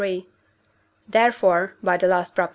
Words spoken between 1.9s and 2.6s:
the last Prop.)